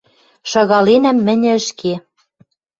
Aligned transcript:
Шагаленӓм 0.49 1.17
мӹньӹ 1.25 1.51
ӹшке. 1.59 1.93